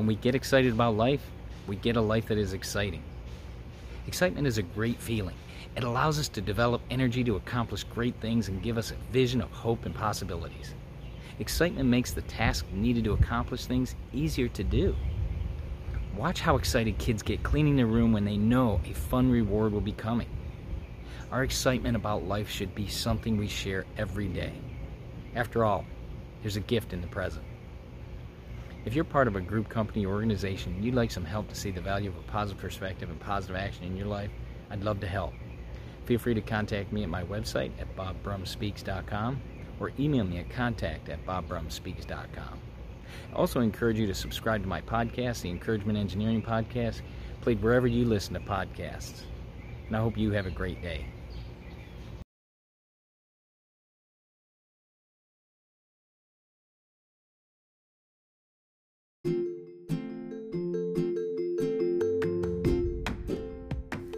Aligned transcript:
When 0.00 0.06
we 0.06 0.14
get 0.14 0.34
excited 0.34 0.72
about 0.72 0.96
life, 0.96 1.20
we 1.66 1.76
get 1.76 1.98
a 1.98 2.00
life 2.00 2.28
that 2.28 2.38
is 2.38 2.54
exciting. 2.54 3.02
Excitement 4.06 4.46
is 4.46 4.56
a 4.56 4.62
great 4.62 4.98
feeling. 4.98 5.36
It 5.76 5.84
allows 5.84 6.18
us 6.18 6.26
to 6.30 6.40
develop 6.40 6.80
energy 6.90 7.22
to 7.24 7.36
accomplish 7.36 7.84
great 7.84 8.14
things 8.14 8.48
and 8.48 8.62
give 8.62 8.78
us 8.78 8.92
a 8.92 9.12
vision 9.12 9.42
of 9.42 9.50
hope 9.50 9.84
and 9.84 9.94
possibilities. 9.94 10.72
Excitement 11.38 11.86
makes 11.86 12.14
the 12.14 12.22
task 12.22 12.64
needed 12.72 13.04
to 13.04 13.12
accomplish 13.12 13.66
things 13.66 13.94
easier 14.14 14.48
to 14.48 14.64
do. 14.64 14.96
Watch 16.16 16.40
how 16.40 16.56
excited 16.56 16.96
kids 16.96 17.22
get 17.22 17.42
cleaning 17.42 17.76
their 17.76 17.84
room 17.84 18.10
when 18.10 18.24
they 18.24 18.38
know 18.38 18.80
a 18.86 18.94
fun 18.94 19.30
reward 19.30 19.70
will 19.70 19.82
be 19.82 19.92
coming. 19.92 20.30
Our 21.30 21.44
excitement 21.44 21.94
about 21.94 22.24
life 22.24 22.48
should 22.48 22.74
be 22.74 22.88
something 22.88 23.36
we 23.36 23.48
share 23.48 23.84
every 23.98 24.28
day. 24.28 24.54
After 25.34 25.62
all, 25.62 25.84
there's 26.40 26.56
a 26.56 26.60
gift 26.60 26.94
in 26.94 27.02
the 27.02 27.06
present. 27.06 27.44
If 28.90 28.96
you're 28.96 29.04
part 29.04 29.28
of 29.28 29.36
a 29.36 29.40
group, 29.40 29.68
company, 29.68 30.04
or 30.04 30.14
organization 30.14 30.74
and 30.74 30.84
you'd 30.84 30.96
like 30.96 31.12
some 31.12 31.24
help 31.24 31.46
to 31.50 31.54
see 31.54 31.70
the 31.70 31.80
value 31.80 32.08
of 32.10 32.16
a 32.16 32.22
positive 32.22 32.60
perspective 32.60 33.08
and 33.08 33.20
positive 33.20 33.54
action 33.54 33.84
in 33.84 33.96
your 33.96 34.08
life, 34.08 34.32
I'd 34.68 34.82
love 34.82 34.98
to 34.98 35.06
help. 35.06 35.32
Feel 36.06 36.18
free 36.18 36.34
to 36.34 36.40
contact 36.40 36.92
me 36.92 37.04
at 37.04 37.08
my 37.08 37.22
website 37.22 37.70
at 37.78 37.94
bobbrumspeaks.com 37.94 39.40
or 39.78 39.92
email 40.00 40.24
me 40.24 40.38
at 40.38 40.50
contact 40.50 41.08
at 41.08 41.24
bobbrumspeaks.com. 41.24 42.58
I 43.32 43.36
also 43.36 43.60
encourage 43.60 44.00
you 44.00 44.08
to 44.08 44.14
subscribe 44.14 44.62
to 44.62 44.68
my 44.68 44.80
podcast, 44.80 45.42
the 45.42 45.50
Encouragement 45.50 45.96
Engineering 45.96 46.42
Podcast, 46.42 47.02
played 47.42 47.62
wherever 47.62 47.86
you 47.86 48.04
listen 48.04 48.34
to 48.34 48.40
podcasts. 48.40 49.22
And 49.86 49.96
I 49.96 50.00
hope 50.00 50.18
you 50.18 50.32
have 50.32 50.46
a 50.46 50.50
great 50.50 50.82
day. 50.82 51.06